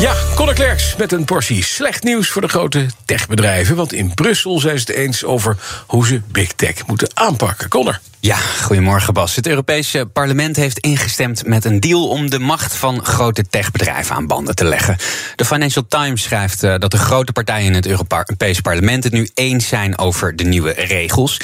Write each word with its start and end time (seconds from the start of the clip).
Ja, 0.00 0.14
Conor 0.34 0.54
Klerks 0.54 0.96
met 0.96 1.12
een 1.12 1.24
portie 1.24 1.64
slecht 1.64 2.02
nieuws 2.02 2.28
voor 2.28 2.42
de 2.42 2.48
grote 2.48 2.86
techbedrijven. 3.04 3.76
Want 3.76 3.92
in 3.92 4.14
Brussel 4.14 4.60
zijn 4.60 4.78
ze 4.78 4.84
het 4.86 4.96
eens 4.96 5.24
over 5.24 5.56
hoe 5.86 6.06
ze 6.06 6.20
big 6.32 6.52
tech 6.52 6.86
moeten 6.86 7.08
aanpakken. 7.14 7.68
Conor. 7.68 8.00
Ja, 8.20 8.36
goedemorgen 8.36 9.14
Bas. 9.14 9.36
Het 9.36 9.46
Europese 9.46 10.06
parlement 10.12 10.56
heeft 10.56 10.78
ingestemd 10.78 11.46
met 11.46 11.64
een 11.64 11.80
deal 11.80 12.08
om 12.08 12.30
de 12.30 12.38
macht 12.38 12.74
van 12.74 13.04
grote 13.04 13.44
techbedrijven 13.48 14.14
aan 14.16 14.26
banden 14.26 14.54
te 14.54 14.64
leggen. 14.64 14.96
De 15.36 15.44
Financial 15.44 15.84
Times 15.88 16.22
schrijft 16.22 16.62
eh, 16.62 16.74
dat 16.78 16.90
de 16.90 16.98
grote 16.98 17.32
partijen 17.32 17.66
in 17.66 17.74
het 17.74 17.86
Europese 17.86 18.62
parlement 18.62 19.04
het 19.04 19.12
nu 19.12 19.30
eens 19.34 19.68
zijn 19.68 19.98
over 19.98 20.36
de 20.36 20.44
nieuwe 20.44 20.72
regels. 20.72 21.40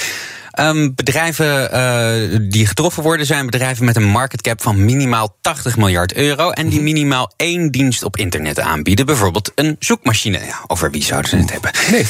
Um, 0.60 0.94
bedrijven 0.94 1.74
uh, 1.74 2.38
die 2.50 2.66
getroffen 2.66 3.02
worden 3.02 3.26
zijn 3.26 3.46
bedrijven 3.46 3.84
met 3.84 3.96
een 3.96 4.08
market 4.08 4.40
cap 4.40 4.62
van 4.62 4.84
minimaal 4.84 5.36
80 5.40 5.76
miljard 5.76 6.14
euro. 6.14 6.50
En 6.50 6.68
die 6.68 6.74
mhm. 6.74 6.84
minimaal 6.84 7.32
één 7.36 7.70
dienst 7.70 8.02
op 8.02 8.16
internet 8.16 8.60
aanbieden. 8.60 9.06
Bijvoorbeeld 9.06 9.52
een 9.54 9.76
zoekmachine. 9.78 10.38
Ja, 10.38 10.64
over 10.66 10.90
wie 10.90 11.02
zouden 11.02 11.30
ze 11.30 11.36
het 11.36 11.52
hebben? 11.52 11.70
Nee. 11.90 12.06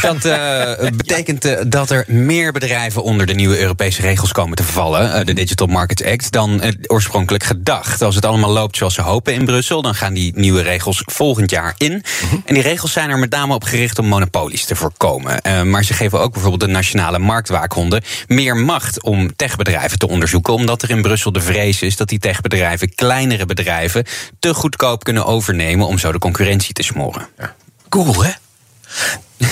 dat 0.12 0.24
uh, 0.24 0.90
betekent 0.96 1.46
uh, 1.46 1.58
dat 1.66 1.90
er 1.90 2.04
meer 2.06 2.52
bedrijven 2.52 3.02
onder 3.02 3.26
de 3.26 3.34
nieuwe 3.34 3.60
Europese 3.60 4.02
regels 4.02 4.32
komen 4.32 4.56
te 4.56 4.64
vallen. 4.64 5.26
de 5.26 5.32
Digital 5.32 5.66
Markets 5.66 6.04
Act. 6.04 6.32
Dan 6.32 6.62
oorspronkelijk 6.86 7.44
gedacht. 7.44 8.02
Als 8.02 8.14
het 8.14 8.24
allemaal 8.24 8.50
loopt 8.50 8.76
zoals 8.76 8.94
ze 8.94 9.02
hopen 9.02 9.34
in 9.34 9.44
Brussel. 9.44 9.82
dan 9.82 9.94
gaan 9.94 10.14
die 10.14 10.32
nieuwe 10.36 10.62
regels 10.62 11.02
volgend 11.04 11.50
jaar 11.50 11.74
in. 11.78 11.92
Mhm. 11.92 12.36
En 12.44 12.54
die 12.54 12.62
regels 12.62 12.92
zijn 12.92 13.10
er 13.10 13.18
met 13.18 13.30
name 13.30 13.54
op 13.54 13.64
gericht 13.64 13.98
om 13.98 14.06
monopolies 14.06 14.64
te 14.64 14.76
voorkomen. 14.76 15.40
maar 15.70 15.84
ze 15.84 15.94
geven 15.94 16.20
ook 16.20 16.32
bijvoorbeeld 16.32 16.60
de 16.60 16.76
nationale 16.76 17.18
marktwaakhond 17.18 17.81
meer 18.26 18.56
macht 18.56 19.02
om 19.02 19.36
techbedrijven 19.36 19.98
te 19.98 20.08
onderzoeken. 20.08 20.52
Omdat 20.54 20.82
er 20.82 20.90
in 20.90 21.02
Brussel 21.02 21.32
de 21.32 21.40
vrees 21.40 21.82
is 21.82 21.96
dat 21.96 22.08
die 22.08 22.18
techbedrijven 22.18 22.94
kleinere 22.94 23.46
bedrijven 23.46 24.04
te 24.38 24.54
goedkoop 24.54 25.04
kunnen 25.04 25.26
overnemen 25.26 25.86
om 25.86 25.98
zo 25.98 26.12
de 26.12 26.18
concurrentie 26.18 26.74
te 26.74 26.82
smoren. 26.82 27.28
Ja. 27.38 27.54
Google, 27.88 28.24
hè? 28.24 28.30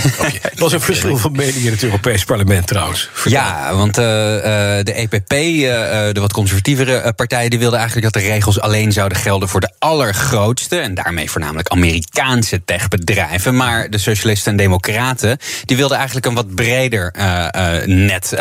Er 0.60 0.66
was 0.66 0.72
een 0.72 0.80
verschil 0.80 1.16
van 1.16 1.32
mening 1.32 1.64
in 1.64 1.72
het 1.72 1.82
Europees 1.82 2.24
Parlement 2.24 2.66
trouwens. 2.66 3.10
Ja, 3.24 3.74
want 3.74 3.98
uh, 3.98 4.04
de 4.04 4.92
EPP, 4.94 5.32
uh, 5.32 5.68
de 6.12 6.20
wat 6.20 6.32
conservatievere 6.32 7.12
partijen, 7.12 7.50
die 7.50 7.58
wilden 7.58 7.78
eigenlijk 7.78 8.12
dat 8.12 8.22
de 8.22 8.28
regels 8.28 8.60
alleen 8.60 8.92
zouden 8.92 9.18
gelden 9.18 9.48
voor 9.48 9.60
de 9.60 9.72
allergrootste 9.78 10.78
en 10.78 10.94
daarmee 10.94 11.30
voornamelijk 11.30 11.68
Amerikaanse 11.68 12.64
techbedrijven. 12.64 13.56
Maar 13.56 13.90
de 13.90 13.98
socialisten 13.98 14.50
en 14.50 14.56
democraten, 14.58 15.38
die 15.64 15.76
wilden 15.76 15.96
eigenlijk 15.96 16.26
een 16.26 16.34
wat 16.34 16.54
breder 16.54 17.12
net 17.86 18.36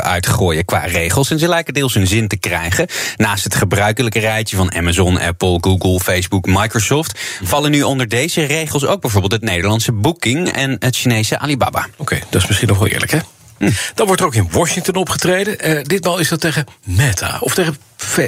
uitgooien 0.00 0.64
qua 0.64 0.78
regels. 0.78 1.30
En 1.30 1.38
ze 1.38 1.48
lijken 1.48 1.74
deels 1.74 1.94
hun 1.94 2.06
zin 2.06 2.28
te 2.28 2.36
krijgen. 2.36 2.86
Naast 3.16 3.44
het 3.44 3.54
gebruikelijke 3.54 4.18
rijtje 4.18 4.56
van 4.56 4.74
Amazon, 4.74 5.20
Apple, 5.20 5.58
Google, 5.60 6.00
Facebook, 6.00 6.46
Microsoft, 6.46 7.20
vallen 7.42 7.70
nu 7.70 7.82
onder 7.82 8.08
deze 8.08 8.44
regels 8.44 8.86
ook 8.86 9.00
bijvoorbeeld 9.00 9.32
het 9.32 9.42
Nederlandse 9.42 9.92
Booking 9.92 10.48
en 10.48 10.76
het 10.78 10.96
Chinese 10.98 11.38
Alibaba. 11.38 11.86
Oké, 11.96 12.18
dat 12.30 12.42
is 12.42 12.46
misschien 12.48 12.68
nog 12.68 12.78
wel 12.78 12.88
eerlijk, 12.88 13.10
hè? 13.10 13.18
Hm. 13.58 13.70
Dan 13.94 14.06
wordt 14.06 14.20
er 14.20 14.26
ook 14.26 14.34
in 14.34 14.48
Washington 14.50 14.94
opgetreden. 14.94 15.68
Uh, 15.68 15.82
ditmaal 15.82 16.18
is 16.18 16.28
dat 16.28 16.40
tegen 16.40 16.66
Meta. 16.84 17.36
Of 17.40 17.54
tegen. 17.54 17.76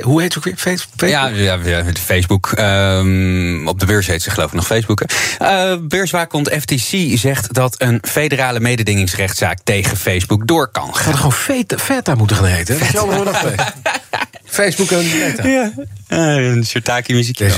hoe 0.02 0.20
heet 0.20 0.34
het 0.34 0.36
ook 0.36 0.44
weer? 0.44 0.56
Facebook? 0.56 1.08
Ja, 1.10 1.26
ja, 1.26 1.58
ja 1.64 1.84
Facebook. 2.00 2.52
Um, 2.58 3.68
op 3.68 3.80
de 3.80 3.86
beurs 3.86 4.06
heet 4.06 4.22
ze, 4.22 4.30
geloof 4.30 4.48
ik, 4.48 4.54
nog 4.54 4.66
Facebook. 4.66 5.02
Uh, 5.42 5.74
beurswaakhond 5.80 6.48
FTC 6.48 7.18
zegt 7.18 7.54
dat 7.54 7.74
een 7.78 8.02
federale 8.02 8.60
mededingingsrechtszaak 8.60 9.58
tegen 9.64 9.96
Facebook 9.96 10.46
door 10.46 10.68
kan 10.68 10.94
gaan. 10.94 11.04
Gaat 11.04 11.16
gewoon 11.16 11.32
Feta, 11.32 11.78
Feta 11.78 12.14
moeten 12.14 12.36
gaan 12.36 12.44
heten. 12.44 12.76
Feta. 12.76 13.74
Facebook 14.50 14.90
en 14.90 15.18
Meta. 15.18 15.48
Ja. 15.48 15.72
Uh, 16.08 16.50
een 16.50 16.66
Shirtaki 16.66 17.14
muziekje. 17.14 17.50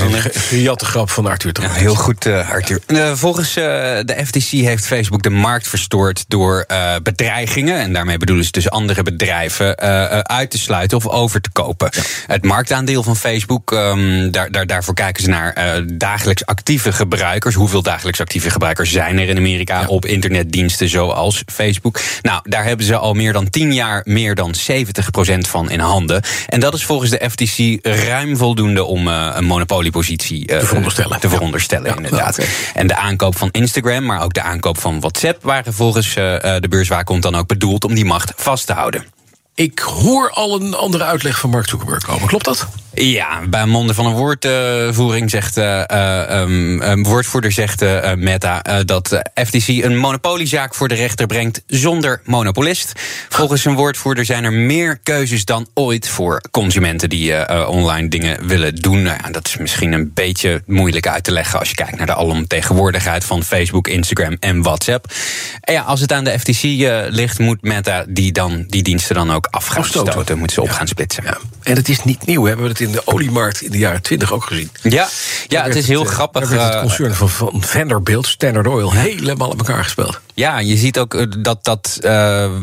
Een 0.51 0.61
jatte 0.61 0.85
grap 0.85 1.09
van 1.09 1.25
Arthur. 1.25 1.51
Ja, 1.61 1.71
heel 1.71 1.95
goed, 1.95 2.25
uh, 2.25 2.49
Arthur. 2.49 2.79
Uh, 2.87 3.11
volgens 3.13 3.53
de 3.53 4.15
FTC 4.25 4.49
heeft 4.49 4.85
Facebook 4.85 5.23
de 5.23 5.29
markt 5.29 5.67
verstoord 5.67 6.25
door 6.27 6.65
bedreigingen. 7.03 7.79
En 7.79 7.93
daarmee 7.93 8.17
bedoelen 8.17 8.45
ze 8.45 8.51
dus 8.51 8.69
andere 8.69 9.03
bedrijven 9.03 9.77
uit 10.27 10.51
te 10.51 10.57
sluiten 10.57 10.97
of 10.97 11.07
over 11.07 11.41
te 11.41 11.49
kopen. 11.51 11.89
Het 12.27 12.43
marktaandeel 12.43 13.03
van 13.03 13.15
Facebook, 13.15 13.71
um, 13.71 14.31
daar, 14.31 14.51
daar, 14.51 14.65
daarvoor 14.65 14.93
kijken 14.93 15.23
ze 15.23 15.29
naar 15.29 15.83
dagelijks 15.93 16.45
actieve 16.45 16.91
gebruikers. 16.91 17.55
Hoeveel 17.55 17.81
dagelijks 17.81 18.21
actieve 18.21 18.49
gebruikers 18.49 18.91
zijn 18.91 19.19
er 19.19 19.29
in 19.29 19.37
Amerika 19.37 19.85
op 19.87 20.05
internetdiensten 20.05 20.89
zoals 20.89 21.43
Facebook? 21.45 21.99
Nou, 22.21 22.41
daar 22.43 22.63
hebben 22.63 22.85
ze 22.85 22.95
al 22.95 23.13
meer 23.13 23.33
dan 23.33 23.49
10 23.49 23.73
jaar 23.73 24.01
meer 24.05 24.35
dan 24.35 24.53
70% 24.71 25.37
van 25.39 25.69
in 25.69 25.79
handen. 25.79 26.23
En 26.47 26.59
dat 26.59 26.73
is 26.73 26.83
volgens 26.83 26.92
de 27.01 27.29
FTC 27.29 27.85
ruim 27.85 28.37
voldoende 28.37 28.83
om 28.83 29.07
uh, 29.07 29.29
een 29.33 29.45
monopoliepositie 29.45 30.51
uh, 30.51 30.59
te 30.59 30.65
veronderstellen. 30.65 31.19
Te 31.19 31.29
veronderstellen 31.29 31.89
ja, 31.89 31.95
inderdaad. 31.95 32.39
Okay. 32.39 32.51
En 32.73 32.87
de 32.87 32.95
aankoop 32.95 33.37
van 33.37 33.49
Instagram, 33.51 34.05
maar 34.05 34.23
ook 34.23 34.33
de 34.33 34.41
aankoop 34.41 34.79
van 34.79 34.99
WhatsApp 34.99 35.43
waren 35.43 35.73
volgens 35.73 36.07
uh, 36.07 36.13
de 36.59 36.67
beurswaakhond 36.69 37.21
dan 37.21 37.35
ook 37.35 37.47
bedoeld 37.47 37.83
om 37.83 37.93
die 37.93 38.05
macht 38.05 38.33
vast 38.35 38.65
te 38.65 38.73
houden. 38.73 39.05
Ik 39.55 39.79
hoor 39.79 40.31
al 40.31 40.61
een 40.61 40.75
andere 40.75 41.03
uitleg 41.03 41.39
van 41.39 41.49
Mark 41.49 41.69
Zuckerberg 41.69 42.03
komen. 42.03 42.27
Klopt 42.27 42.45
dat? 42.45 42.67
Ja, 42.95 43.41
bij 43.49 43.65
monden 43.65 43.95
van 43.95 44.05
een 44.05 44.13
woordvoering 44.13 45.29
zegt 45.29 45.57
uh, 45.57 45.83
um, 46.29 46.81
een 46.81 47.03
woordvoerder 47.03 47.51
zegt 47.51 47.81
uh, 47.81 48.13
Meta 48.13 48.83
dat 48.85 49.07
de 49.07 49.25
FTC 49.45 49.67
een 49.67 49.97
monopoliezaak 49.97 50.75
voor 50.75 50.87
de 50.87 50.95
rechter 50.95 51.27
brengt 51.27 51.61
zonder 51.67 52.21
monopolist. 52.25 52.91
Volgens 53.29 53.65
een 53.65 53.75
woordvoerder 53.75 54.25
zijn 54.25 54.43
er 54.43 54.53
meer 54.53 54.97
keuzes 55.03 55.45
dan 55.45 55.67
ooit 55.73 56.07
voor 56.09 56.41
consumenten 56.51 57.09
die 57.09 57.49
online 57.67 58.07
dingen 58.07 58.47
willen 58.47 58.75
doen. 58.75 59.01
Nou, 59.01 59.17
ja, 59.23 59.29
dat 59.31 59.47
is 59.47 59.57
misschien 59.57 59.91
een 59.91 60.11
beetje 60.13 60.61
moeilijk 60.65 61.07
uit 61.07 61.23
te 61.23 61.31
leggen 61.31 61.59
als 61.59 61.69
je 61.69 61.75
kijkt 61.75 61.97
naar 61.97 62.05
de 62.05 62.15
alomtegenwoordigheid 62.15 63.23
van 63.23 63.43
Facebook, 63.43 63.87
Instagram 63.87 64.37
en 64.39 64.61
WhatsApp. 64.61 65.13
En 65.61 65.73
ja, 65.73 65.81
als 65.81 65.99
het 65.99 66.11
aan 66.11 66.23
de 66.23 66.39
FTC 66.39 66.61
ligt, 67.09 67.39
moet 67.39 67.61
Meta 67.61 68.05
die, 68.07 68.31
dan, 68.31 68.65
die 68.67 68.83
diensten 68.83 69.15
dan 69.15 69.31
ook 69.31 69.47
af 69.51 69.67
gaan 69.67 69.85
stoten. 69.85 70.37
Moeten 70.37 70.55
ze 70.55 70.61
op 70.61 70.69
gaan 70.69 70.87
splitsen. 70.87 71.23
Ja. 71.23 71.37
En 71.63 71.75
het 71.75 71.89
is 71.89 72.03
niet 72.03 72.25
nieuw, 72.25 72.41
we 72.41 72.47
hebben 72.47 72.67
het 72.67 72.79
in 72.83 72.91
de 72.91 73.01
oliemarkt 73.07 73.61
in 73.61 73.71
de 73.71 73.77
jaren 73.77 74.01
20 74.01 74.33
ook 74.33 74.43
gezien. 74.43 74.71
Ja, 74.81 75.09
ja 75.47 75.63
het 75.63 75.75
is 75.75 75.87
heel 75.87 75.99
het, 75.99 76.09
grappig. 76.09 76.49
Daar 76.49 76.57
werd 76.57 76.73
het 76.73 76.81
concern 76.81 77.13
van, 77.13 77.29
van 77.29 77.63
Vanderbilt, 77.63 78.27
Standard 78.27 78.67
Oil, 78.67 78.93
helemaal 78.93 79.49
op 79.49 79.57
elkaar 79.57 79.83
gespeeld. 79.83 80.19
Ja, 80.33 80.59
je 80.59 80.77
ziet 80.77 80.99
ook 80.99 81.13
eh, 81.13 81.25
dat 81.37 81.63
dat. 81.63 81.99
Uh, 82.01 82.09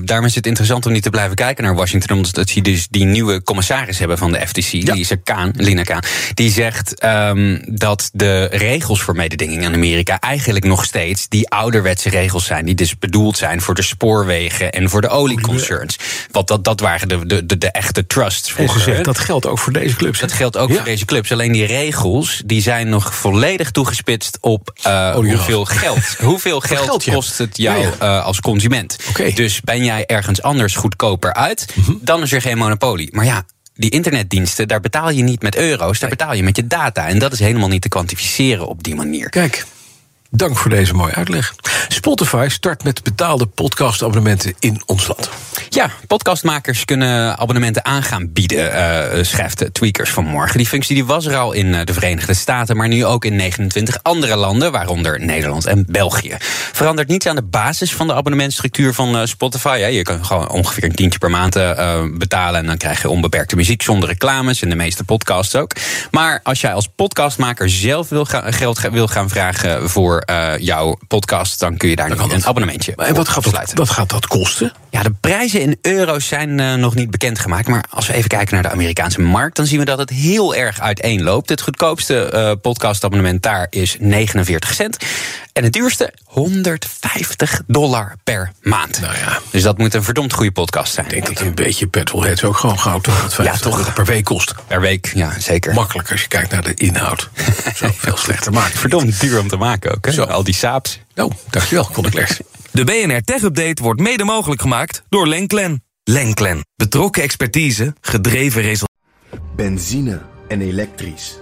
daarom 0.05 0.27
is 0.27 0.35
het 0.35 0.47
interessant 0.47 0.87
om 0.87 0.93
niet 0.93 1.03
te 1.03 1.11
blijven 1.11 1.37
kijken 1.37 1.65
naar 1.65 1.75
Washington. 1.75 2.17
Omdat 2.17 2.49
ze 2.49 2.61
dus 2.61 2.87
die 2.91 3.05
nieuwe 3.05 3.43
commissaris 3.43 3.99
hebben 3.99 4.19
van 4.19 4.33
de 4.33 4.47
FTC. 4.47 4.63
Ja. 4.63 4.93
Die 4.93 5.01
is 5.01 5.11
er 5.11 5.19
Kaan, 5.19 5.53
Lina 5.57 5.83
Kaan. 5.83 6.03
Die 6.35 6.51
zegt 6.51 7.05
um, 7.05 7.63
dat 7.67 8.11
de 8.13 8.45
regels 8.45 9.03
voor 9.03 9.15
mededinging 9.15 9.63
in 9.63 9.75
Amerika 9.75 10.19
eigenlijk 10.21 10.65
nog 10.65 10.85
steeds 10.85 11.29
die 11.29 11.49
ouderwetse 11.49 12.09
regels 12.09 12.45
zijn. 12.45 12.65
Die 12.65 12.75
dus 12.75 12.99
bedoeld 12.99 13.37
zijn 13.37 13.61
voor 13.61 13.75
de 13.75 13.83
spoorwegen 13.83 14.73
en 14.73 14.91
voor 14.91 15.01
de 15.01 15.09
olieconcerns. 15.09 15.99
Want 16.31 16.49
dat, 16.49 16.65
dat 16.65 16.81
waren 16.81 17.09
de, 17.09 17.27
de, 17.27 17.47
de, 17.47 17.59
de 17.59 17.71
echte 17.71 18.07
trusts. 18.07 18.53
Gezegd, 18.53 19.05
dat 19.05 19.19
geldt 19.19 19.47
ook 19.47 19.59
voor 19.59 19.73
deze 19.73 19.97
clubs. 19.97 20.19
Dat 20.21 20.33
geldt 20.33 20.57
ook 20.57 20.69
ja. 20.69 20.75
voor 20.75 20.85
deze 20.85 21.05
clubs. 21.05 21.33
Alleen 21.33 21.53
die 21.53 21.67
regels 21.67 22.43
die 22.47 22.63
zijn 22.63 22.89
nog 22.89 23.15
volledig 23.15 23.71
toegespitst 23.71 24.39
op 24.41 24.79
uh, 24.87 25.15
hoeveel 25.15 25.65
geld. 25.65 26.17
hoeveel 26.19 26.61
geld, 26.61 26.85
geld 26.85 27.05
kost 27.05 27.39
het 27.39 27.57
jou 27.63 27.79
ja, 27.79 27.93
ja. 28.01 28.19
Uh, 28.19 28.25
als 28.25 28.41
consument. 28.41 28.99
Okay. 29.09 29.33
Dus 29.33 29.61
ben 29.61 29.85
jij 29.85 30.07
ergens 30.07 30.43
anders 30.43 30.75
goedkoper 30.75 31.35
uit, 31.35 31.67
mm 31.75 31.85
-hmm. 31.85 31.99
dan 32.03 32.23
is 32.23 32.33
er 32.33 32.41
geen 32.41 32.59
monopolie. 32.59 33.09
Maar 33.13 33.25
ja, 33.25 33.45
die 33.75 33.91
internetdiensten, 33.91 34.69
daar 34.69 34.81
betaal 34.81 35.11
je 35.11 35.23
niet 35.23 35.43
met 35.43 35.57
euro's, 35.57 35.99
daar 35.99 36.11
betaal 36.11 36.35
je 36.35 36.43
met 36.43 36.57
je 36.57 36.67
data. 36.67 37.09
En 37.09 37.19
dat 37.19 37.33
is 37.33 37.39
helemaal 37.39 37.69
niet 37.69 37.83
te 37.83 37.89
kwantificeren 37.89 38.67
op 38.67 38.83
die 38.83 38.95
manier. 38.95 39.29
Kijk. 39.29 39.65
Dank 40.33 40.57
voor 40.57 40.71
deze 40.71 40.95
mooie 40.95 41.15
uitleg. 41.15 41.55
Spotify 41.89 42.47
start 42.51 42.85
met 42.85 43.03
betaalde 43.03 43.47
podcastabonnementen 43.47 44.55
in 44.59 44.83
ons 44.87 45.07
land. 45.07 45.31
Ja, 45.69 45.91
podcastmakers 46.07 46.85
kunnen 46.85 47.39
abonnementen 47.39 47.85
aan 47.85 48.03
gaan 48.03 48.33
bieden, 48.33 48.59
uh, 48.59 49.25
schrijft 49.25 49.65
Tweakers 49.73 50.11
vanmorgen. 50.11 50.57
Die 50.57 50.67
functie 50.67 50.95
die 50.95 51.05
was 51.05 51.27
er 51.27 51.37
al 51.37 51.53
in 51.53 51.85
de 51.85 51.93
Verenigde 51.93 52.35
Staten, 52.35 52.77
maar 52.77 52.89
nu 52.89 53.05
ook 53.05 53.25
in 53.25 53.37
29 53.37 53.99
andere 54.03 54.37
landen, 54.37 54.73
waaronder 54.73 55.21
Nederland 55.21 55.67
en 55.67 55.85
België. 55.89 56.37
Verandert 56.73 57.09
niets 57.09 57.27
aan 57.27 57.37
de 57.37 57.43
basis 57.43 57.95
van 57.95 58.07
de 58.07 58.15
abonnementstructuur 58.15 58.95
van 58.95 59.17
uh, 59.17 59.25
Spotify. 59.25 59.77
Ja, 59.81 59.87
je 59.87 60.03
kan 60.03 60.25
gewoon 60.25 60.49
ongeveer 60.49 60.85
een 60.85 60.95
tientje 60.95 61.19
per 61.19 61.31
maand 61.31 61.55
betalen 62.19 62.61
en 62.61 62.67
dan 62.67 62.77
krijg 62.77 63.03
je 63.03 63.09
onbeperkte 63.09 63.57
muziek 63.57 63.83
zonder 63.83 64.09
reclames 64.09 64.63
en 64.63 64.69
de 64.69 64.75
meeste 64.75 65.05
podcasts 65.05 65.57
ook. 65.57 65.73
Maar 66.11 66.41
als 66.43 66.61
jij 66.61 66.73
als 66.73 66.89
podcastmaker 66.97 67.71
zelf 67.71 68.09
wil 68.09 68.25
ga, 68.25 68.51
geld 68.51 68.81
wil 68.81 69.07
gaan 69.07 69.29
vragen 69.29 69.91
voor 69.91 70.20
voor 70.27 70.37
uh, 70.37 70.59
jouw 70.59 70.99
podcast, 71.09 71.61
dan 71.61 71.77
kun 71.77 71.89
je 71.89 71.97
daar 71.97 72.09
nu 72.09 72.17
een 72.17 72.47
abonnementje 72.47 72.95
En 72.97 73.15
wat 73.15 73.29
gaat, 73.29 73.45
dat, 73.45 73.73
wat 73.75 73.91
gaat 73.91 74.11
dat 74.11 74.27
kosten? 74.27 74.73
Ja, 74.91 75.03
de 75.03 75.13
prijzen 75.21 75.61
in 75.61 75.79
euro's 75.83 76.27
zijn 76.27 76.59
uh, 76.59 76.75
nog 76.75 76.95
niet 76.95 77.11
bekendgemaakt. 77.11 77.69
Maar 77.69 77.85
als 77.91 78.07
we 78.07 78.13
even 78.13 78.29
kijken 78.29 78.55
naar 78.55 78.63
de 78.63 78.71
Amerikaanse 78.71 79.21
markt, 79.21 79.57
dan 79.57 79.67
zien 79.67 79.79
we 79.79 79.85
dat 79.85 79.99
het 79.99 80.11
heel 80.11 80.55
erg 80.55 80.81
uiteenloopt. 80.81 81.49
Het 81.49 81.61
goedkoopste 81.61 82.31
uh, 82.35 82.53
podcastabonnement 82.61 83.43
daar 83.43 83.67
is 83.71 83.97
49 83.99 84.75
cent. 84.75 84.97
En 85.53 85.65
het 85.65 85.73
duurste 85.73 86.13
150 86.25 87.63
dollar 87.67 88.17
per 88.25 88.53
maand. 88.63 89.01
Nou 89.01 89.17
ja. 89.17 89.39
Dus 89.51 89.63
dat 89.63 89.79
moet 89.79 89.95
een 89.95 90.03
verdomd 90.03 90.33
goede 90.33 90.53
podcast 90.53 90.95
zijn. 90.95 91.07
Ik 91.07 91.13
denk 91.13 91.27
dat 91.27 91.41
een 91.41 91.55
beetje 91.55 91.87
petrolheads 91.87 92.45
ook 92.45 92.57
gewoon 92.57 92.79
goud 92.79 93.07
150 93.07 93.45
ja, 93.45 93.71
toch 93.71 93.93
per 93.93 94.05
week 94.05 94.25
kost. 94.25 94.55
Per 94.67 94.81
week, 94.81 95.13
ja, 95.15 95.39
zeker. 95.39 95.75
Makkelijk 95.75 96.11
als 96.11 96.21
je 96.21 96.29
kijkt 96.29 96.51
naar 96.51 96.63
de 96.63 96.75
inhoud. 96.75 97.29
Zo 97.75 97.91
veel 97.97 98.17
slechter 98.17 98.53
maken. 98.53 98.79
Verdomd 98.79 99.21
duur 99.21 99.41
om 99.41 99.49
te 99.49 99.57
maken 99.57 99.95
ook, 99.95 100.07
hè? 100.07 100.13
Zo. 100.13 100.23
Al 100.23 100.45
die 100.45 100.55
saaps. 100.55 101.01
Oh, 101.17 101.31
dankjewel, 101.51 101.91
Conor 101.93 102.11
De 102.71 102.85
BNR 102.85 103.23
Tech 103.25 103.43
Update 103.43 103.83
wordt 103.83 104.01
mede 104.01 104.25
mogelijk 104.25 104.61
gemaakt 104.61 105.03
door 105.09 105.29
Lenklen. 105.29 105.85
Lenklen. 106.05 106.65
Betrokken 106.77 107.23
expertise, 107.23 107.95
gedreven 108.01 108.63
resultaten. 108.63 109.55
Benzine 109.57 110.21
en 110.49 110.61
elektrisch. 110.61 111.37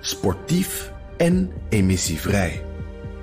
Sportief 0.00 0.90
en 1.16 1.52
emissievrij. 1.70 2.62